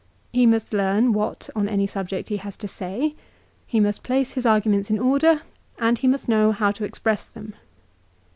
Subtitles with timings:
[0.33, 3.13] He must learn what on any subject he has to say,
[3.67, 5.43] he must place his arguments in order,
[5.77, 7.53] and he must know how to express them.